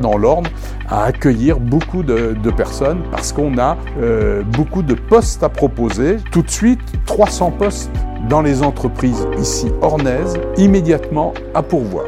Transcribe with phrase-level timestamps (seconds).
[0.00, 0.46] dans l'Orne
[0.88, 6.18] à accueillir beaucoup de, personnes parce qu'on a euh, beaucoup de postes à proposer.
[6.30, 7.90] Tout de suite, 300 postes
[8.28, 12.06] dans les entreprises ici ornaises, immédiatement à pourvoir.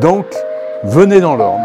[0.00, 0.26] Donc,
[0.84, 1.62] venez dans l'Orne.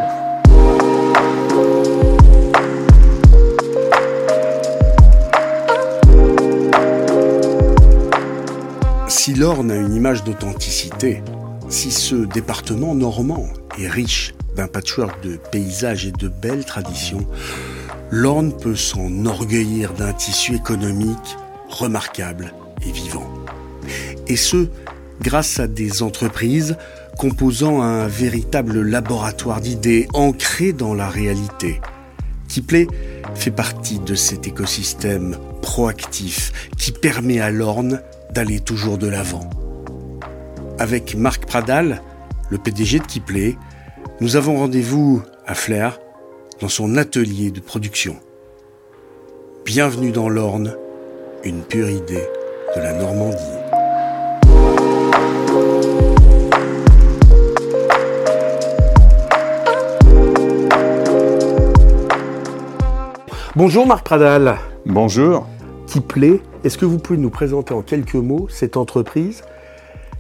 [9.07, 11.21] Si l'Orne a une image d'authenticité,
[11.69, 13.45] si ce département normand
[13.79, 17.25] est riche d'un patchwork de paysages et de belles traditions,
[18.11, 21.37] l'Orne peut s'enorgueillir d'un tissu économique
[21.69, 22.53] remarquable
[22.85, 23.29] et vivant.
[24.27, 24.67] Et ce,
[25.21, 26.77] grâce à des entreprises
[27.17, 31.79] composant un véritable laboratoire d'idées ancré dans la réalité.
[32.47, 32.87] Kipley
[33.35, 38.01] fait partie de cet écosystème proactif qui permet à l'Orne
[38.33, 39.49] d'aller toujours de l'avant.
[40.79, 42.01] Avec Marc Pradal,
[42.49, 43.55] le PDG de Kipley,
[44.19, 45.99] nous avons rendez-vous à Flair,
[46.59, 48.15] dans son atelier de production.
[49.65, 50.75] Bienvenue dans l'Orne,
[51.43, 52.27] une pure idée
[52.75, 53.37] de la Normandie.
[63.55, 64.57] Bonjour Marc Pradal.
[64.85, 65.47] Bonjour.
[65.87, 69.43] Kipley est-ce que vous pouvez nous présenter en quelques mots cette entreprise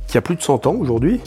[0.07, 1.21] qui a plus de 100 ans aujourd'hui?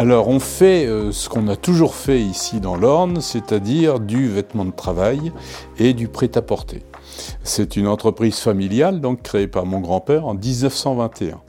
[0.00, 4.64] Alors on fait euh, ce qu'on a toujours fait ici dans l'Orne, c'est-à-dire du vêtement
[4.64, 5.30] de travail
[5.78, 6.84] et du prêt-à-porter.
[7.42, 11.42] C'est une entreprise familiale donc créée par mon grand-père en 1921.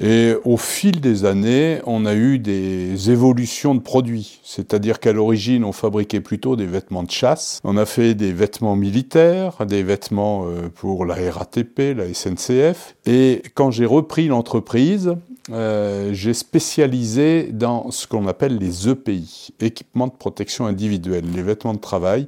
[0.00, 4.40] Et au fil des années, on a eu des évolutions de produits.
[4.44, 7.60] C'est-à-dire qu'à l'origine, on fabriquait plutôt des vêtements de chasse.
[7.64, 12.94] On a fait des vêtements militaires, des vêtements euh, pour la RATP, la SNCF.
[13.04, 15.16] Et quand j'ai repris l'entreprise,
[15.52, 21.74] euh, j'ai spécialisé dans ce qu'on appelle les EPI, équipements de protection individuelle, les vêtements
[21.74, 22.26] de travail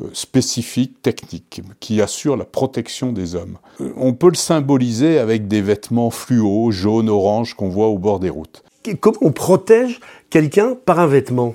[0.00, 3.58] euh, spécifique, technique, qui assure la protection des hommes.
[3.80, 8.18] Euh, on peut le symboliser avec des vêtements fluo, jaune, orange qu'on voit au bord
[8.18, 8.64] des routes.
[9.00, 11.54] Comment on protège quelqu'un par un vêtement?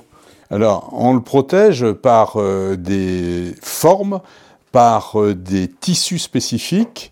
[0.50, 2.38] Alors, on le protège par
[2.76, 4.22] des formes,
[4.72, 7.12] par des tissus spécifiques,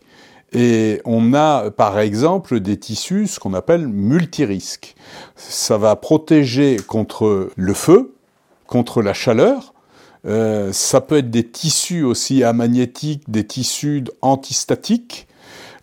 [0.54, 4.96] et on a par exemple des tissus, ce qu'on appelle multirisques.
[5.36, 8.16] Ça va protéger contre le feu,
[8.66, 9.74] contre la chaleur,
[10.26, 15.28] euh, ça peut être des tissus aussi amagnétiques, des tissus antistatiques,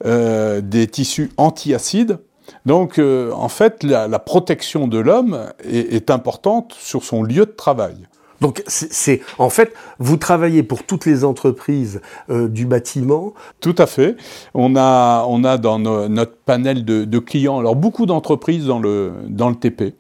[0.05, 2.19] euh, des tissus antiacides.
[2.67, 7.97] Donc, euh, en fait, la, protection de l'homme est, importante sur son lieu de travail.
[8.41, 12.01] Donc c'est en fait vous travaillez pour toutes les entreprises
[12.31, 13.33] euh, du bâtiment.
[13.61, 14.17] Tout à fait.
[14.55, 19.95] On a dans notre panel de, clients alors beaucoup d'entreprises dans le dans le TP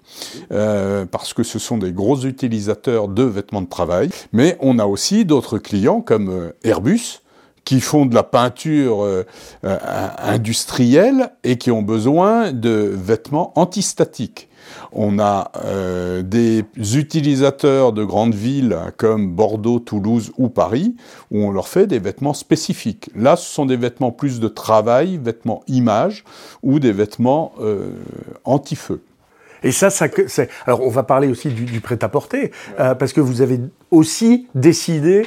[0.52, 4.10] euh, parce que ce sont des gros utilisateurs de vêtements de travail.
[4.32, 7.20] Mais on a aussi d'autres clients comme euh, Airbus
[7.64, 9.24] qui font de la peinture
[9.62, 14.50] industrielle et qui ont besoin de vêtements antistatiques.
[14.92, 16.64] On a euh, des
[16.96, 20.94] utilisateurs de grandes villes comme Bordeaux, Toulouse ou Paris,
[21.30, 23.10] où on leur fait des vêtements spécifiques.
[23.14, 26.24] Là, ce sont des vêtements plus de travail, vêtements image,
[26.62, 27.90] ou des vêtements euh,
[28.44, 29.02] anti-feu.
[29.62, 29.88] Et ça,
[30.66, 33.60] on va parler aussi du, prêt-à-porter, euh, parce que vous avez
[33.90, 35.26] aussi décidé,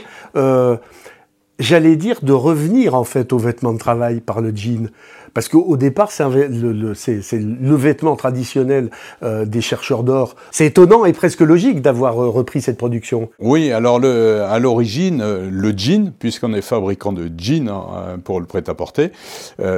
[1.60, 4.90] j'allais dire, de revenir en fait aux vêtements de travail par le jean.
[5.34, 8.90] Parce qu'au départ, c'est le, vêtement traditionnel
[9.22, 10.36] euh, des chercheurs d'or.
[10.50, 13.30] C'est étonnant et presque logique d'avoir euh, repris cette production.
[13.40, 18.48] Oui, alors à l'origine, euh, le jean, puisqu'on est fabricant de jeans hein, pour le
[18.48, 19.12] prêt-à-porter,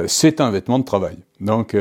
[0.06, 1.16] c'est un vêtement de travail.
[1.40, 1.76] Donc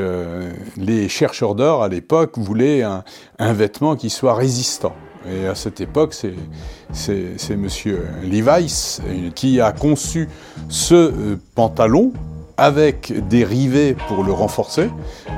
[0.77, 4.93] les chercheurs d'or à l'époque voulaient un vêtement qui soit résistant.
[5.27, 9.01] Et à cette époque, c'est monsieur Levi's
[9.35, 10.29] qui a conçu
[10.69, 12.13] ce pantalon
[12.57, 14.89] avec des rivets pour le renforcer,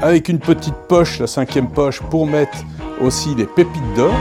[0.02, 2.58] avec une petite poche, la cinquième poche, pour mettre
[3.00, 4.14] aussi les pépites d'or.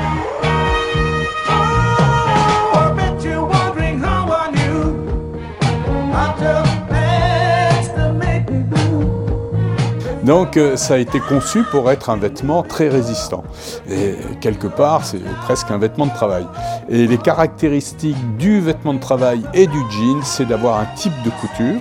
[10.24, 13.42] Donc euh, ça a été conçu pour être un vêtement très résistant.
[13.88, 16.46] Et quelque part, c'est presque un vêtement de travail.
[16.90, 21.30] Et les caractéristiques du vêtement de travail et du jean, c'est d'avoir un type de
[21.30, 21.80] couture,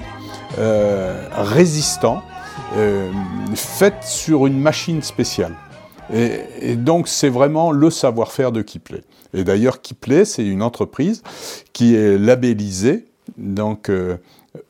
[0.58, 2.22] euh, résistant,
[2.78, 3.12] euh,
[3.56, 5.56] fait sur une machine spéciale.
[6.14, 9.02] Et, donc c'est vraiment le savoir-faire de Kipley.
[9.34, 11.24] Et d'ailleurs Kipley, c'est une entreprise
[11.74, 13.06] qui est labellisée,
[13.38, 13.92] donc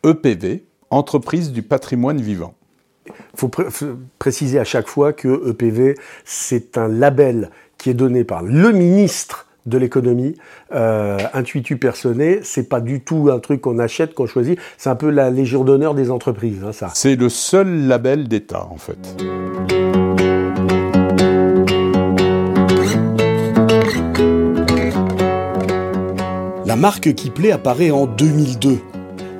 [0.04, 2.56] EPV, e entreprise du patrimoine vivant.
[3.34, 3.52] Il faut
[4.20, 5.96] préciser à chaque fois que EPV,
[6.26, 10.36] c'est un label qui est donné par le ministre de l'économie.
[10.74, 14.60] Euh, intuitu personné, c'est pas du tout un truc qu'on achète, qu'on choisit.
[14.78, 16.90] C'est un peu la légion d'honneur des entreprises, hein, ça.
[16.94, 18.98] C'est le seul label d'État, en fait.
[26.66, 28.78] La marque Kipler apparaît en 2002,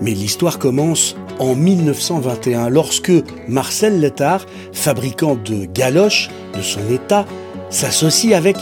[0.02, 3.12] mais l'histoire commence en 1921 lorsque
[3.48, 7.26] Marcel Letard, fabricant de galoches de son état,
[7.70, 8.58] s'associe avec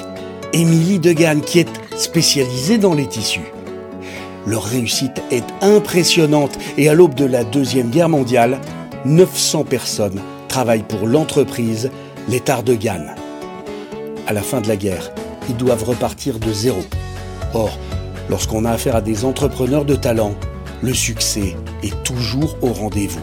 [0.54, 3.52] Émilie Deganne qui est spécialisée dans les tissus.
[4.46, 8.60] Leur réussite est impressionnante et à l'aube de la Deuxième Guerre mondiale,
[9.06, 11.92] 900 personnes travaillent pour l'entreprise
[12.30, 13.16] Letard de Gannes.
[14.26, 15.12] À la fin de la guerre,
[15.50, 16.80] ils doivent repartir de zéro.
[17.54, 17.78] Or,
[18.30, 20.34] Lorsqu'on a affaire à des entrepreneurs de talent,
[20.84, 23.22] le succès est toujours au rendez-vous.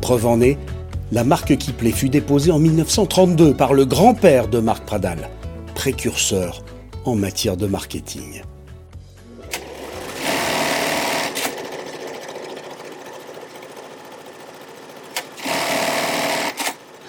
[0.00, 0.58] Preuve en est,
[1.10, 5.28] la marque Kipler fut déposée en 1932 par le grand-père de Marc Pradal,
[5.74, 6.62] précurseur
[7.04, 8.42] en matière de marketing.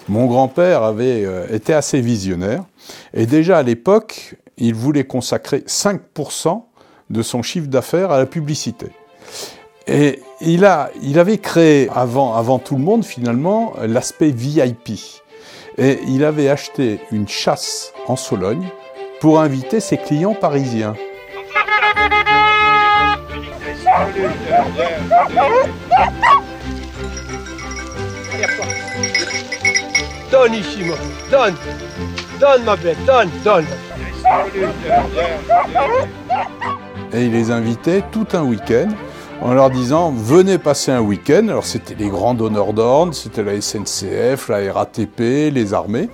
[0.07, 2.63] Mon grand-père avait euh, été assez visionnaire
[3.13, 6.63] et déjà à l'époque, il voulait consacrer 5%
[7.11, 8.87] de son chiffre d'affaires à la publicité.
[9.87, 14.91] Et il, a, il avait créé avant, avant tout le monde finalement l'aspect VIP.
[15.77, 18.67] Et il avait acheté une chasse en Sologne
[19.19, 20.95] pour inviter ses clients parisiens.
[30.31, 30.97] Donne ici, moi.
[31.31, 31.55] Donne.
[32.39, 33.03] Donne, ma bête.
[33.05, 33.65] Donne, donne
[37.13, 38.89] et il les invitait tout un week-end
[39.41, 41.47] en leur disant venez passer un week-end.
[41.47, 46.09] Alors c'était les grands donneurs d'ordre, c'était la SNCF, la RATP, les armées.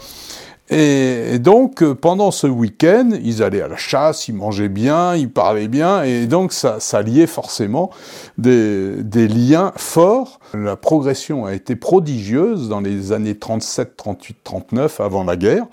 [0.70, 5.68] Et, donc pendant ce week-end, ils allaient à la chasse, ils mangeaient bien, ils parlaient
[5.68, 7.92] bien, et donc ça, ça liait forcément
[8.40, 10.40] des, des, liens forts.
[10.56, 15.66] La progression a été prodigieuse dans les années 37, 38, 39 avant la guerre.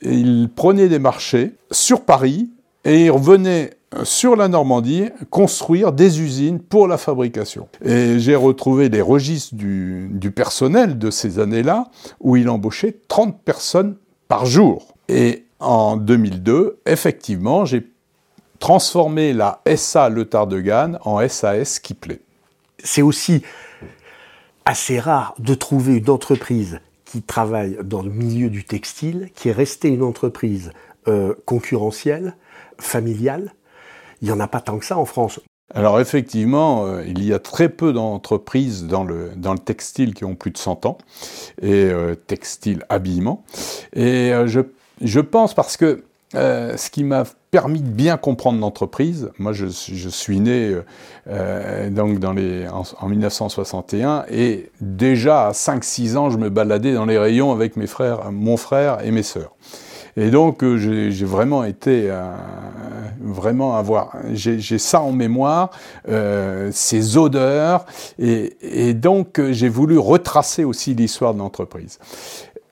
[0.00, 2.50] Et ils prenaient des marchés sur Paris
[2.86, 3.70] et ils revenaient
[4.04, 7.68] sur la Normandie construire des usines pour la fabrication.
[7.84, 11.88] Et j'ai retrouvé les registres du, personnel de ces années-là
[12.20, 13.96] où il embauchait 30 personnes
[14.28, 14.94] par jour.
[15.08, 17.90] Et en 2002, effectivement, j'ai
[18.60, 22.20] transformé la SA Le Tardegan en SAS Kipler.
[22.82, 23.42] C'est aussi
[24.64, 29.52] assez rare de trouver une entreprise qui travaille dans le milieu du textile, qui est
[29.52, 30.72] restée une entreprise
[31.08, 32.36] euh, concurrentielle,
[32.78, 33.54] familiale,
[34.22, 35.40] il n'y en a pas tant que ça en France.
[35.74, 40.24] Alors effectivement, euh, il y a très peu d'entreprises dans le, dans le textile qui
[40.24, 40.98] ont plus de 100 ans,
[41.60, 43.44] et euh, textile habillement.
[43.92, 44.60] Et euh, je,
[45.02, 50.38] je, pense parce que ce qui m'a permis de bien comprendre l'entreprise, moi je, suis
[50.38, 50.76] né
[51.90, 57.06] donc dans les, en, en, 1961, et déjà à 5-6 ans, je me baladais dans
[57.06, 59.56] les rayons avec mes frères, mon frère et mes sœurs.
[60.16, 62.32] Et donc euh, j'ai vraiment été, euh,
[63.20, 65.70] vraiment avoir, j'ai ça en mémoire,
[66.08, 67.84] euh, ces odeurs,
[68.18, 71.98] et, et donc j'ai voulu retracer aussi l'histoire de l'entreprise.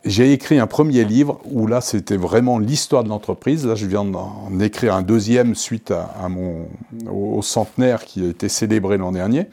[0.07, 3.67] J'ai écrit un premier livre où là c'était vraiment l'histoire de l'entreprise.
[3.67, 6.69] Là je viens d'en écrire un deuxième suite à, mon
[7.11, 9.49] au centenaire qui a été célébré l'an dernier.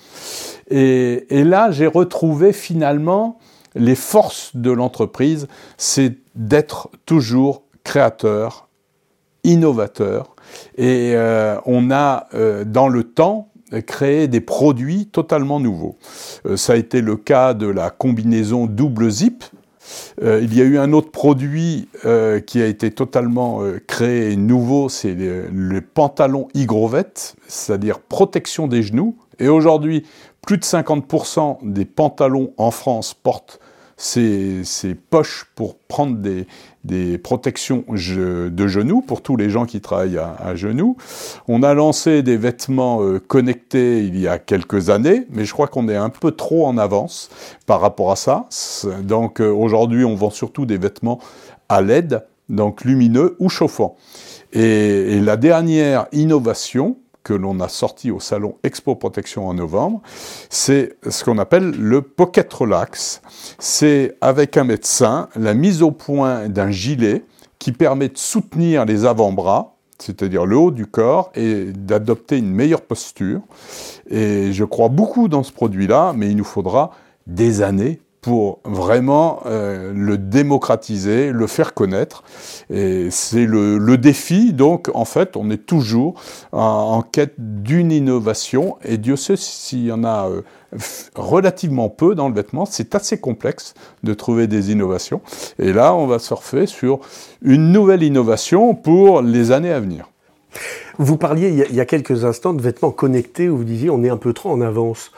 [0.69, 3.37] Et, et là j'ai retrouvé finalement
[3.75, 8.67] les forces de l'entreprise, c'est d'être toujours créateur,
[9.43, 10.35] innovateur,
[10.77, 13.47] et euh, on a euh, dans le temps
[13.87, 15.97] créé des produits totalement nouveaux.
[16.45, 19.43] Euh, ça a été le cas de la combinaison double zip.
[20.21, 21.89] il y a eu un autre produit
[22.45, 29.17] qui a été totalement créé nouveau, c'est le, le, pantalon hygrovette, c'est-à-dire protection des genoux.
[29.39, 30.05] Et aujourd'hui,
[30.45, 33.59] plus de 50% des pantalons en France portent
[34.01, 40.55] ces, poches pour prendre des, protections de genoux pour tous les gens qui travaillent à,
[40.55, 40.97] genoux.
[41.47, 45.67] On a lancé des vêtements euh, connectés il y a quelques années, mais je crois
[45.67, 47.29] qu'on est un peu trop en avance
[47.67, 48.47] par rapport à ça.
[49.03, 51.19] Donc euh, aujourd'hui, on vend surtout des vêtements
[51.69, 53.95] à LED, donc lumineux ou chauffants.
[54.51, 60.01] Et la dernière innovation, que l'on a sorti au salon Expo Protection en novembre,
[60.49, 63.21] c'est ce qu'on appelle le Pocket Relax.
[63.59, 67.23] C'est avec un médecin la mise au point d'un gilet
[67.59, 72.81] qui permet de soutenir les avant-bras, c'est-à-dire le haut du corps, et d'adopter une meilleure
[72.81, 73.41] posture.
[74.09, 76.91] Et je crois beaucoup dans ce produit-là, mais il nous faudra
[77.27, 82.23] des années pour vraiment euh, le démocratiser, le faire connaître.
[82.69, 84.53] Et c'est le, le, défi.
[84.53, 88.77] Donc, en fait, on est toujours en, en quête d'une innovation.
[88.83, 90.41] Et Dieu sait s'il y en a euh,
[91.15, 92.65] relativement peu dans le vêtement.
[92.65, 93.73] C'est assez complexe
[94.03, 95.21] de trouver des innovations.
[95.57, 96.99] Et là, on va surfer sur
[97.41, 100.11] une nouvelle innovation pour les années à venir.
[100.97, 104.09] Vous parliez il y, a, quelques instants de vêtements connectés où vous disiez on est
[104.09, 105.11] un peu trop en avance.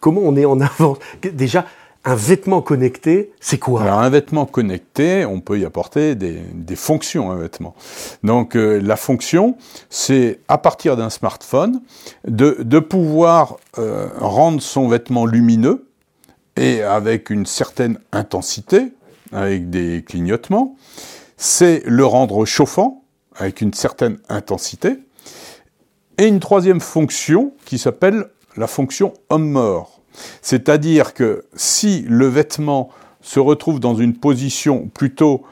[0.00, 0.98] Comment on est en avance?
[1.32, 1.64] Déjà,
[2.10, 3.82] un vêtement connecté, c'est quoi?
[3.82, 7.76] Alors un vêtement connecté, on peut y apporter des, fonctions, un vêtement.
[8.24, 9.56] Donc euh, la fonction,
[9.90, 11.80] c'est à partir d'un smartphone
[12.26, 15.86] de, pouvoir euh, rendre son vêtement lumineux
[16.56, 18.92] et avec une certaine intensité,
[19.30, 20.74] avec des clignotements.
[21.36, 23.04] C'est le rendre chauffant
[23.36, 24.98] avec une certaine intensité.
[26.18, 28.24] Et une troisième fonction qui s'appelle
[28.56, 29.99] la fonction homme-mort.
[30.42, 32.90] C'est-à-dire que si le vêtement
[33.20, 35.42] se retrouve dans une position plutôt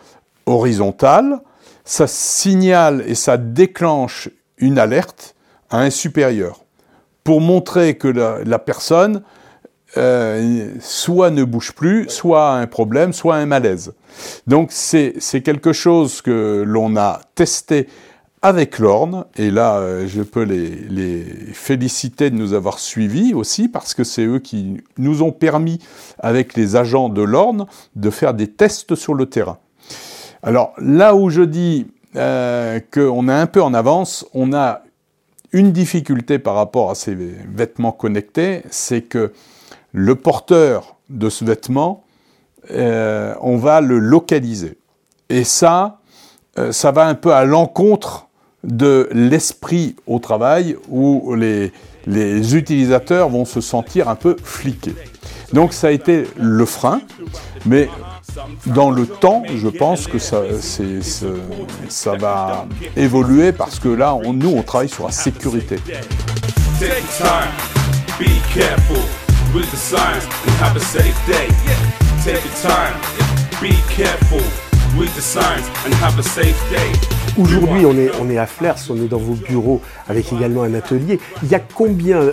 [0.46, 1.40] horizontale,
[1.84, 5.34] ça signale et ça déclenche une alerte
[5.70, 6.64] à un supérieur
[7.24, 9.22] pour montrer que la, personne
[9.96, 13.92] euh, soit ne bouge plus, soit a un problème, soit un malaise.
[14.46, 17.88] Donc c'est quelque chose que l'on a testé
[18.42, 23.95] avec l'Orne, et là euh, je peux les, féliciter de nous avoir suivis aussi, parce
[23.95, 25.80] que c'est eux qui nous ont permis,
[26.18, 27.66] avec les agents de l'Orne,
[27.97, 29.59] de faire des tests sur le terrain.
[30.42, 34.83] Alors là où je dis euh, qu'on est un peu en avance, on a
[35.52, 39.33] une difficulté par rapport à ces vêtements connectés, c'est que
[39.92, 42.04] le porteur de ce vêtement,
[42.71, 44.78] euh, on va le localiser.
[45.30, 46.00] Et ça,
[46.71, 48.27] ça va un peu à l'encontre
[48.64, 51.72] de l'esprit au travail où les,
[52.54, 54.94] utilisateurs vont se sentir un peu fliqués.
[55.52, 57.00] Donc ça a été le frein,
[57.66, 57.88] mais
[58.66, 60.42] dans le temps, je pense que ça,
[62.18, 65.76] va évoluer parce que là, nous, on travaille sur la sécurité.
[77.38, 81.21] Aujourd'hui, on est, à Flers, on est dans vos bureaux avec également un atelier.
[81.45, 82.33] Il y a combien,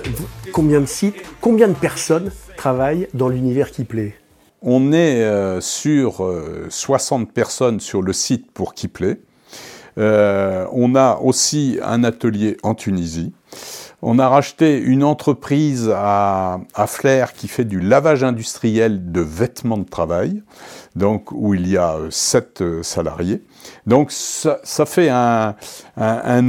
[0.52, 4.16] combien de sites, combien de personnes travaillent dans l'univers qui plaît?
[4.64, 6.28] On est euh, sur
[6.70, 9.20] 60 euh, personnes sur le site pour qui plaît.
[10.00, 13.32] Euh, on a aussi un atelier en Tunisie.
[14.02, 19.90] On a racheté une entreprise à, Flair qui fait du lavage industriel de vêtements de
[19.90, 20.44] travail,
[20.96, 23.42] donc où il y a sept salariés.
[23.88, 25.56] Donc ça, fait un,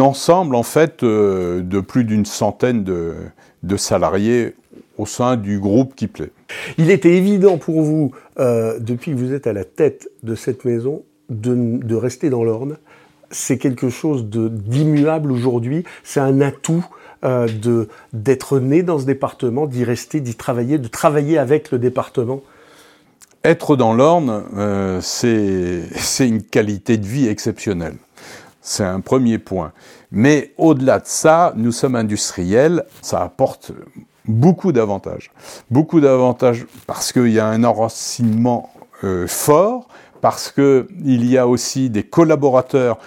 [0.01, 4.55] ensemble en fait euh, de plus d'une centaine de, salariés
[4.99, 6.31] au sein du groupe qui plaît.
[6.79, 10.65] Il était évident pour vous, euh, depuis que vous êtes à la tête de cette
[10.65, 12.77] maison, de, rester dans l'Orne.
[13.31, 15.85] C'est quelque chose d'immuable aujourd'hui.
[16.05, 16.87] C'est un atout
[17.25, 17.49] euh,
[18.13, 22.43] d'être né dans ce département, d'y rester, d'y travailler, de travailler avec le département
[23.45, 27.97] être dans l'Orne, euh, c'est une qualité de vie exceptionnelle.
[28.61, 29.73] C'est un premier point.
[30.11, 33.71] Mais au-delà de ça, nous sommes industriels, ça apporte
[34.27, 35.31] beaucoup d'avantages.
[35.71, 38.71] Beaucoup d'avantages parce qu'il y a un enracinement
[39.05, 39.87] euh, fort,
[40.21, 42.99] parce qu'il y a aussi des collaborateurs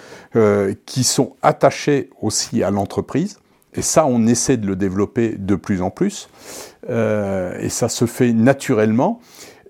[0.86, 3.40] qui sont attachés aussi à l'entreprise.
[3.74, 6.28] Et ça, on essaie de le développer de plus en plus.
[6.88, 9.20] et ça se fait naturellement.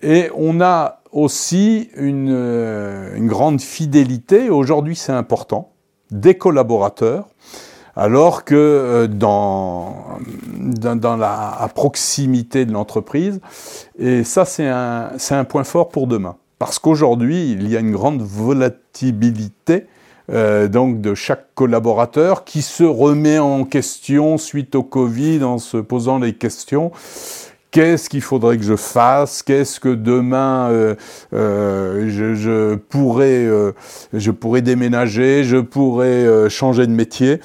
[0.02, 5.72] Et on a aussi une, euh, grande fidélité, aujourd'hui c'est important,
[6.10, 7.28] des collaborateurs,
[7.96, 10.16] alors que euh, dans,
[11.18, 13.40] la proximité de l'entreprise,
[13.98, 16.36] et ça c'est un point fort pour demain.
[16.58, 19.86] Parce qu'aujourd'hui, il y a une grande volatilité
[20.32, 25.76] euh, donc de chaque collaborateur qui se remet en question suite au Covid en se
[25.76, 26.92] posant les questions.
[27.70, 30.96] Qu'est-ce qu'il faudrait que je fasse, qu'est-ce que demain euh,
[31.32, 33.70] euh, je, pourrais, euh,
[34.12, 37.38] je pourrais déménager, je pourrais changer de métier?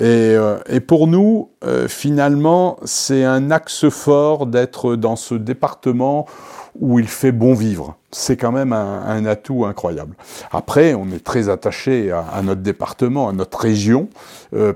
[0.00, 0.34] Et,
[0.70, 1.50] et pour nous,
[1.88, 6.26] finalement, c'est un axe fort d'être dans ce département
[6.80, 7.96] où il fait bon vivre.
[8.10, 10.14] C'est quand même un, atout incroyable.
[10.52, 14.08] Après, on est très attaché à, notre département, à notre région,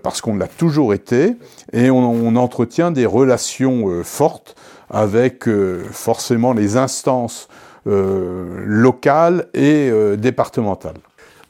[0.02, 1.36] parce qu'on l'a toujours été,
[1.72, 4.56] et on, on entretient des relations fortes
[4.90, 7.48] avec euh, forcément les instances
[7.86, 10.96] euh, locales et euh, départementales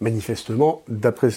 [0.02, 1.28] manifestement, d'après,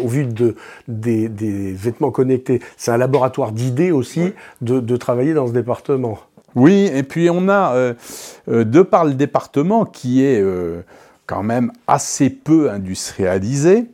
[0.00, 0.54] au vu de,
[0.86, 1.26] des,
[1.72, 6.20] vêtements connectés, c'est un laboratoire d'idées aussi de, travailler dans ce département.
[6.56, 7.94] Oui, et puis on a, euh,
[8.48, 10.80] euh, de par le département qui est euh,
[11.26, 13.86] quand même assez peu industrialisé,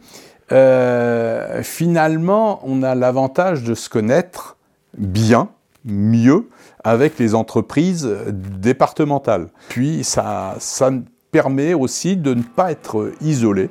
[1.62, 4.59] finalement on a l'avantage de se connaître
[4.99, 5.49] bien,
[5.87, 6.50] mieux,
[6.85, 9.49] avec les entreprises départementales.
[9.71, 10.90] Puis ça, ça
[11.31, 13.71] permet aussi de ne pas être isolé.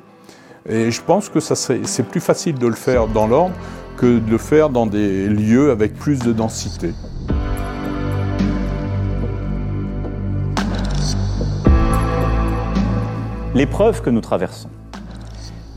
[0.68, 3.54] Et je pense que c'est plus facile de le faire dans l'ordre
[3.96, 6.92] que de le faire dans des lieux avec plus de densité.
[13.54, 14.70] L'épreuve que nous traversons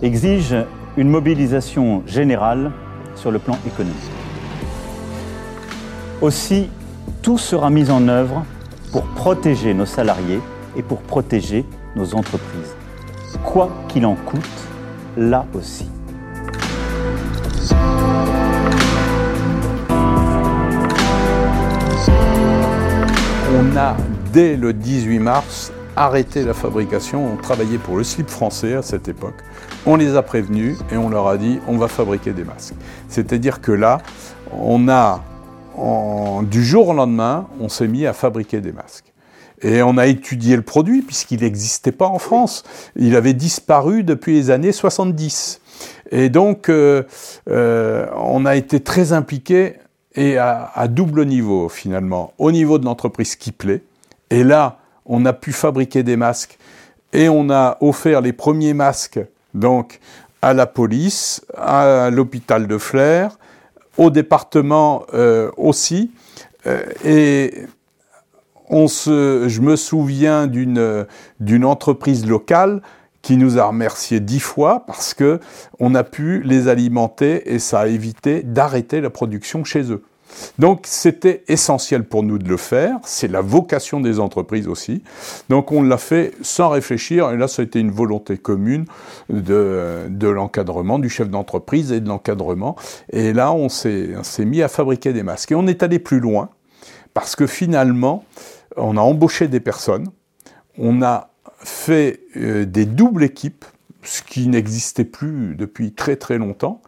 [0.01, 0.55] exige
[0.96, 2.72] une mobilisation générale
[3.15, 3.96] sur le plan économique.
[6.22, 6.70] Aussi,
[7.22, 8.46] tout sera mis en œuvre
[8.94, 10.39] pour protéger nos salariés
[10.77, 11.65] et pour protéger
[11.98, 12.75] nos entreprises.
[13.44, 14.39] Quoi qu'il en coûte,
[15.17, 15.89] là aussi.
[23.51, 23.98] On a,
[24.32, 27.25] dès le 18 mars, arrêté la fabrication.
[27.33, 29.35] On travaillait pour le slip français à cette époque.
[29.85, 32.75] On les a prévenus et on leur a dit on va fabriquer des masques.
[33.07, 33.99] C'est-à-dire que là,
[34.51, 35.23] on a,
[36.43, 39.13] du jour au lendemain, on s'est mis à fabriquer des masques.
[39.61, 42.63] Et on a étudié le produit puisqu'il n'existait pas en France.
[42.95, 45.61] Il avait disparu depuis les années 70.
[46.11, 47.03] Et donc, euh,
[47.49, 49.75] euh, on a été très impliqué
[50.13, 52.33] et à, à, double niveau finalement.
[52.37, 53.81] Au niveau de l'entreprise Kipley.
[54.29, 56.57] Et là, on a pu fabriquer des masques
[57.13, 59.19] et on a offert les premiers masques
[59.53, 60.00] donc
[60.41, 63.38] à la police, à l'hôpital de Flers,
[63.97, 66.12] au département euh, aussi.
[66.67, 67.65] Euh, et
[68.69, 72.81] je me souviens d'une entreprise locale
[73.21, 75.39] qui nous a remercié dix fois parce que
[75.79, 80.03] on a pu les alimenter et ça a évité d'arrêter la production chez eux.
[80.60, 85.03] Donc c'était essentiel pour nous de le faire, c'est la vocation des entreprises aussi.
[85.50, 88.85] Donc on l'a fait sans réfléchir, et là ça a été une volonté commune
[89.29, 92.75] de, l'encadrement, du chef d'entreprise et de l'encadrement.
[93.11, 95.51] Et là on s'est mis à fabriquer des masques.
[95.51, 96.50] Et on est allé plus loin,
[97.14, 98.24] parce que finalement
[98.77, 100.07] on a embauché des personnes,
[100.77, 103.66] on a fait euh, des doubles équipes,
[104.03, 106.81] ce qui n'existait plus depuis très très longtemps.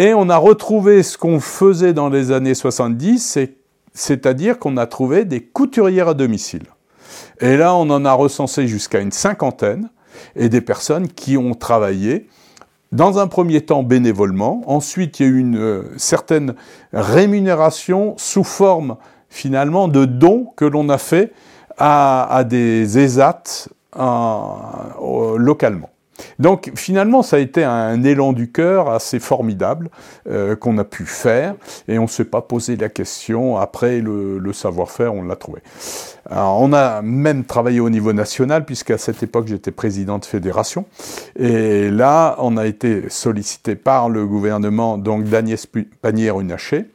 [0.00, 3.38] Et on a retrouvé ce qu'on faisait dans les années 70,
[3.92, 6.62] c'est-à-dire qu'on a trouvé des couturières à domicile.
[7.38, 9.90] Et là, on en a recensé jusqu'à une cinquantaine,
[10.36, 12.28] et des personnes qui ont travaillé
[12.92, 16.54] dans un premier temps bénévolement, ensuite il y a eu une euh, certaine
[16.94, 18.96] rémunération sous forme
[19.28, 21.34] finalement de dons que l'on a fait
[21.76, 23.68] à, des ESAT
[25.36, 25.90] localement.
[26.38, 29.90] Donc finalement, ça a été un élan du cœur assez formidable
[30.28, 31.54] euh, qu'on a pu faire
[31.88, 33.56] et on ne s'est pas posé la question.
[33.56, 35.60] Après le, savoir-faire, on l'a trouvé.
[36.30, 40.86] on a même travaillé au niveau national puisqu'à cette époque, j'étais président de fédération.
[41.38, 45.66] Et là, on a été sollicité par le gouvernement, donc d'Agnès
[46.02, 46.86] Pannier-Runacher,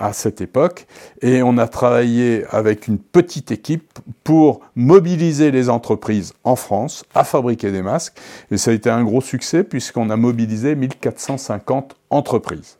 [0.00, 0.86] à cette époque
[1.22, 7.22] et on a travaillé avec une petite équipe pour mobiliser les entreprises en France à
[7.22, 8.18] fabriquer des masques
[8.50, 12.79] et ça a été un gros succès puisqu'on a mobilisé 1450 entreprises.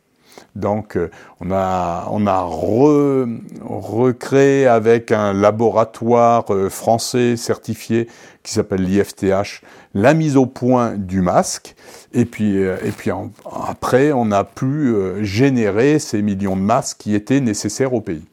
[0.55, 2.05] Donc euh, on a,
[3.63, 8.07] recréé avec un laboratoire euh, français certifié
[8.43, 9.61] qui s'appelle l'IFTH
[9.93, 11.75] la mise au point du masque.
[12.13, 12.77] Et puis, euh,
[13.67, 18.23] après, on a pu générer ces millions de masques qui étaient nécessaires au pays.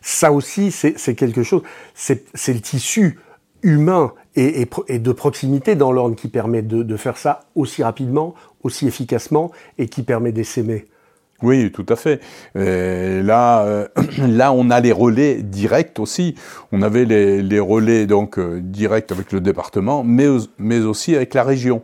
[0.00, 1.62] Ça aussi, c'est quelque chose,
[1.94, 3.18] c'est le tissu
[3.62, 4.66] humain et,
[4.98, 9.88] de proximité dans l'ordre qui permet de, de, faire ça aussi rapidement, aussi efficacement et
[9.88, 10.86] qui permet d'essaimer.
[11.42, 12.20] Oui, tout à fait.
[12.54, 16.34] là, euh, là, on a les relais directs aussi.
[16.72, 20.26] On avait les, relais donc euh, directs avec le département, mais,
[20.58, 21.82] mais aussi avec la région,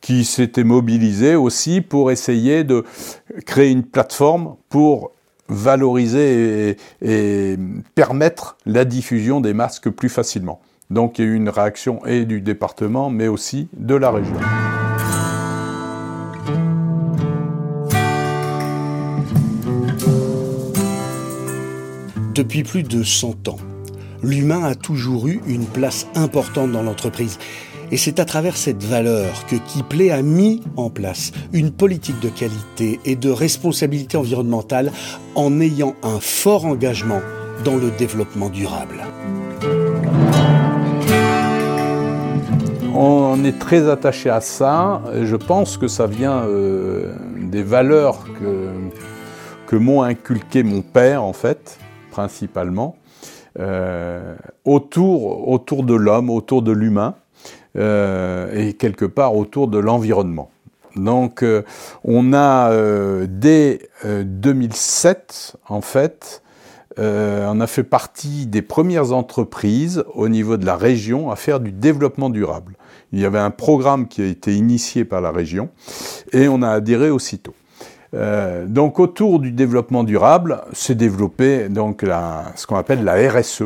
[0.00, 2.84] qui s'était mobilisée aussi pour essayer de
[3.46, 5.12] créer une plateforme pour
[5.48, 7.56] valoriser et
[7.94, 10.60] permettre la diffusion des masques plus facilement.
[10.90, 14.36] Donc il y a eu une réaction et du département, mais aussi de la région.
[22.34, 23.58] Depuis plus de 100 ans,
[24.20, 27.38] l'humain a toujours eu une place importante dans l'entreprise.
[27.92, 32.28] Et c'est à travers cette valeur que Kipley a mis en place une politique de
[32.28, 34.90] qualité et de responsabilité environnementale
[35.36, 37.20] en ayant un fort engagement
[37.64, 39.04] dans le développement durable.
[42.96, 45.02] On est très attaché à ça.
[45.22, 48.70] Je pense que ça vient euh, des valeurs que,
[49.68, 51.78] que m'ont inculqué mon père, en fait
[52.14, 52.96] principalement.
[54.64, 57.14] autour, autour de l'homme, autour de l'humain,
[57.76, 60.50] et quelque part autour de l'environnement.
[60.96, 61.44] Donc
[62.04, 62.70] on a
[63.26, 66.42] dès 2007 en fait
[66.96, 71.72] on a fait partie des premières entreprises au niveau de la région à faire du
[71.72, 72.76] développement durable.
[73.12, 75.68] Il y avait un programme qui a été initié par la région
[76.32, 77.54] et on a adhéré aussitôt.
[78.14, 82.04] Euh, donc autour du développement durable, s'est développé donc
[82.54, 83.64] ce qu'on appelle la RSE,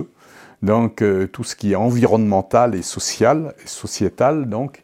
[0.63, 4.83] donc euh, tout ce qui est environnemental et social et sociétal donc.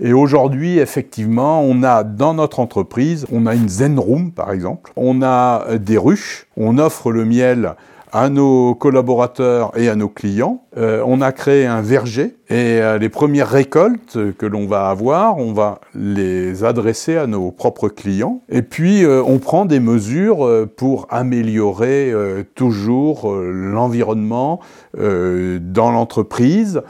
[0.00, 4.92] Et aujourd'hui, effectivement, on a dans notre entreprise, on a une Zen Room par exemple,
[4.96, 7.74] on a des ruches, on offre le miel
[8.12, 10.64] à nos collaborateurs et à nos clients.
[10.76, 15.38] Euh, on a créé un verger et euh, les premières récoltes que l'on va avoir,
[15.38, 18.42] on va les adresser à nos propres clients.
[18.50, 22.12] Et puis, euh, on prend des mesures pour améliorer
[22.54, 24.60] toujours l'environnement
[24.96, 26.82] dans l'entreprise.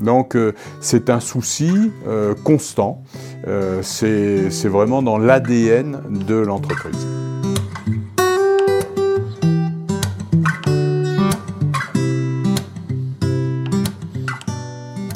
[0.00, 0.36] Donc,
[0.80, 1.90] c'est un souci
[2.44, 3.02] constant.
[3.82, 7.06] c'est vraiment dans l'ADN de l'entreprise.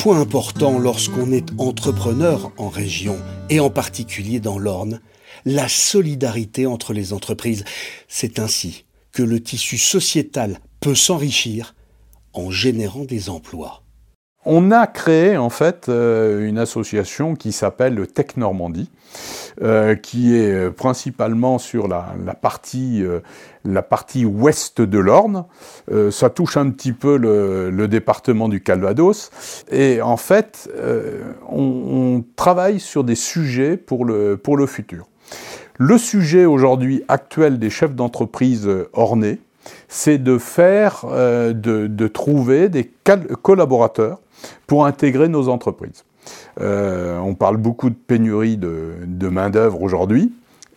[0.02, 3.16] Point important lorsqu'on est entrepreneur en région,
[3.50, 5.00] et en particulier dans l'Orne,
[5.44, 7.62] la solidarité entre les entreprises.
[8.08, 11.76] C'est ainsi que le tissu sociétal peut s'enrichir
[12.32, 13.84] en générant des emplois.
[14.44, 18.90] On a créé en fait euh, une association qui s'appelle le Tech Normandie,
[19.62, 23.04] euh, qui est euh, principalement sur la, partie,
[23.64, 25.44] la partie ouest de l'Orne.
[26.10, 29.30] ça touche un petit peu le, département du Calvados.
[29.70, 30.68] Et en fait,
[31.48, 35.06] on, travaille sur des sujets pour le, futur.
[35.78, 39.38] Le sujet aujourd'hui actuel des chefs d'entreprise ornais,
[39.88, 42.90] c'est de faire, de trouver des
[43.42, 44.21] collaborateurs
[44.66, 46.04] pour intégrer nos entreprises.
[46.60, 50.32] Euh, on parle beaucoup de pénurie de, main-d'œuvre aujourd'hui.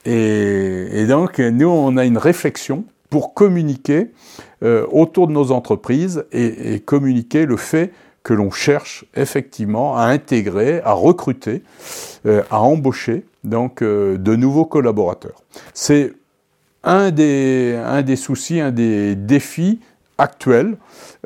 [0.06, 4.12] Et, donc, nous, on a une réflexion pour communiquer
[4.63, 7.91] euh, autour de nos entreprises et, communiquer le fait
[8.23, 11.62] que l'on cherche effectivement à intégrer, à recruter,
[12.25, 15.43] euh, à embaucher donc de nouveaux collaborateurs.
[15.75, 16.13] C'est
[16.84, 19.80] un des, un des soucis, un des défis
[20.17, 20.78] actuels.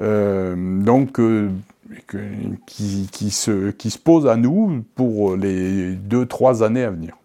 [0.02, 1.19] donc
[2.06, 7.17] qui, se, qui se pose à nous pour les deux, trois années à venir.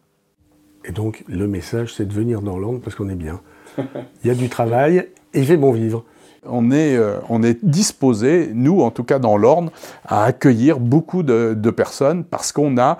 [0.84, 3.40] Et donc, le message, c'est de venir dans l'Orne parce qu'on est bien.
[3.78, 6.04] Il y a du travail et il fait bon vivre.
[6.46, 9.70] On est, euh, on est disposé, nous en tout cas dans l'Orne,
[10.04, 12.98] à accueillir beaucoup de, personnes parce qu'on a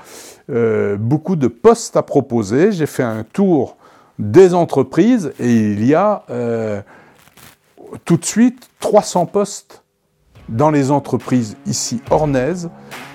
[0.51, 2.73] euh, beaucoup de postes à proposer.
[2.73, 3.77] J'ai fait un tour
[4.19, 6.81] des entreprises et il y a euh,
[8.07, 9.84] tout de suite 300 postes
[10.49, 12.71] dans les entreprises ici ornaises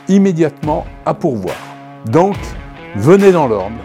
[0.08, 1.56] immédiatement à pourvoir.
[2.06, 2.36] Donc,
[2.96, 3.78] venez dans l'Orne.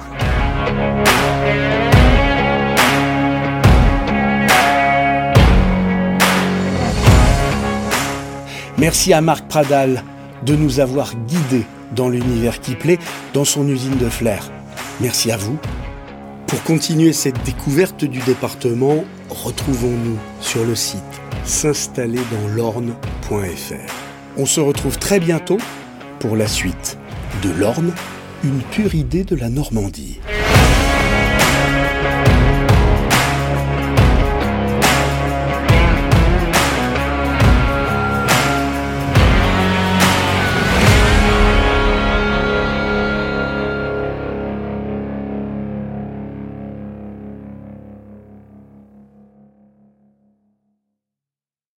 [8.78, 10.02] Merci à Marc Pradal
[10.42, 12.98] de nous avoir guidés dans l'univers qui plaît
[13.32, 14.50] dans son usine de flair.
[15.00, 15.56] Merci à vous.
[16.46, 23.92] Pour continuer cette découverte du département, retrouvons-nous sur le site s'installer dans l'orne.fr.
[24.36, 25.58] On se retrouve très bientôt
[26.18, 26.98] pour la suite
[27.42, 27.92] de l'Orne,
[28.42, 30.20] une pure idée de la Normandie.